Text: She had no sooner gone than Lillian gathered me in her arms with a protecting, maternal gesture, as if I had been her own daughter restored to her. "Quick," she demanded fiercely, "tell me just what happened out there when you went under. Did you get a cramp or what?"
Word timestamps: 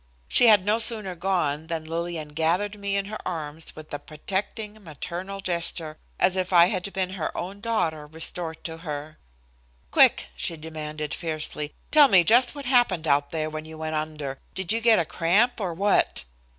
She 0.27 0.47
had 0.47 0.65
no 0.65 0.79
sooner 0.79 1.13
gone 1.13 1.67
than 1.67 1.85
Lillian 1.85 2.29
gathered 2.29 2.79
me 2.79 2.95
in 2.97 3.05
her 3.05 3.19
arms 3.23 3.75
with 3.75 3.93
a 3.93 3.99
protecting, 3.99 4.83
maternal 4.83 5.41
gesture, 5.41 5.99
as 6.19 6.35
if 6.35 6.51
I 6.51 6.69
had 6.69 6.91
been 6.93 7.11
her 7.11 7.37
own 7.37 7.59
daughter 7.61 8.07
restored 8.07 8.63
to 8.63 8.77
her. 8.77 9.19
"Quick," 9.91 10.29
she 10.35 10.57
demanded 10.57 11.13
fiercely, 11.13 11.75
"tell 11.91 12.07
me 12.07 12.23
just 12.23 12.55
what 12.55 12.65
happened 12.65 13.07
out 13.07 13.29
there 13.29 13.47
when 13.51 13.65
you 13.65 13.77
went 13.77 13.93
under. 13.93 14.39
Did 14.55 14.73
you 14.73 14.81
get 14.81 14.97
a 14.97 15.05
cramp 15.05 15.59
or 15.61 15.71
what?" 15.71 16.25